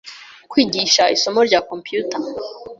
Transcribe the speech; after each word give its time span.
kwigisha 0.51 1.03
isomo 1.15 1.39
rya 1.47 1.59
Computer 1.69 2.19